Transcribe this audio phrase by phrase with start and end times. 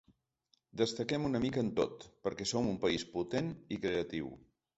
[0.81, 4.35] Destaquem una mica en tot, perquè som un país potent i creatiu.